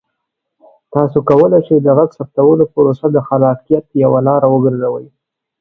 تاسو 0.93 1.17
کولی 1.29 1.59
شئ 1.67 1.77
د 1.83 1.87
غږ 1.97 2.09
ثبتولو 2.17 2.65
پروسه 2.73 3.05
د 3.11 3.17
خلاقیت 3.27 3.85
یوه 4.03 4.19
لاره 4.27 4.47
وګرځوئ. 4.49 5.07